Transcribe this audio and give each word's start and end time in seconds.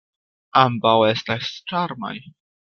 Ambaŭ 0.61 0.95
estas 1.11 1.53
ĉarmaj. 1.73 2.17